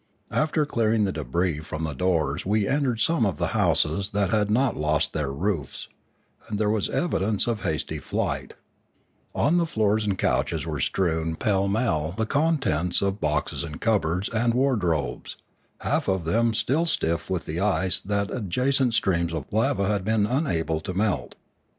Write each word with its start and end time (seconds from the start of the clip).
After 0.31 0.65
clearing 0.65 1.03
the 1.03 1.11
debris 1.11 1.59
from 1.59 1.83
the 1.83 1.93
doors 1.93 2.43
we 2.43 2.67
entered 2.67 2.99
some 2.99 3.23
of 3.23 3.37
the 3.37 3.49
houses 3.53 4.09
that 4.13 4.31
had 4.31 4.49
not 4.49 4.75
lost 4.75 5.13
their 5.13 5.31
roofs, 5.31 5.89
and 6.49 6.57
there 6.57 6.71
was 6.71 6.89
evidence 6.89 7.45
of 7.45 7.61
hasty 7.61 7.99
flight; 7.99 8.55
on 9.35 9.57
the 9.57 9.67
floors 9.67 10.03
and 10.03 10.17
couches 10.17 10.65
were 10.65 10.79
strewn 10.79 11.35
pellmell 11.35 12.15
the 12.17 12.25
contents 12.25 13.03
of 13.03 13.21
boxes 13.21 13.63
and 13.63 13.79
cupboards 13.79 14.27
and 14.29 14.55
ward 14.55 14.83
robes, 14.83 15.37
half 15.81 16.07
of 16.07 16.25
them 16.25 16.55
still 16.55 16.87
stiff 16.87 17.29
with 17.29 17.45
the 17.45 17.59
ice 17.59 17.99
that 18.01 18.29
the 18.29 18.37
ad 18.37 18.49
jacent 18.49 18.95
streams 18.95 19.31
of 19.35 19.45
lava 19.53 19.87
had 19.87 20.03
been 20.03 20.25
unable 20.25 20.79
to 20.81 20.95
melt. 20.95 21.35